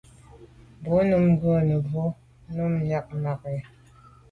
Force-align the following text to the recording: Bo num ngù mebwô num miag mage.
Bo 0.83 0.97
num 1.09 1.25
ngù 1.33 1.49
mebwô 1.67 2.05
num 2.55 2.71
miag 2.85 3.07
mage. 3.23 3.55